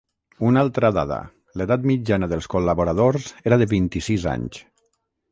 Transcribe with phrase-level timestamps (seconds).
[0.51, 1.17] Una altra dada:
[1.61, 4.59] l’edat mitjana dels col·laboradors era de vint-i-sis anys.